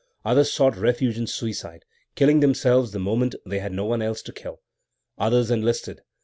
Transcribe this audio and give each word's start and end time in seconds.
Others 0.25 0.51
sought 0.51 0.77
refuge 0.77 1.19
in 1.19 1.27
suicide, 1.27 1.85
killing 2.15 2.39
themselves 2.39 2.89
the 2.91 2.97
moment 2.97 3.35
they 3.45 3.59
had 3.59 3.71
no 3.71 3.85
one 3.85 4.01
else 4.01 4.23
to 4.23 4.33
kill. 4.33 4.59
Others 5.19 5.51
enlisted. 5.51 6.01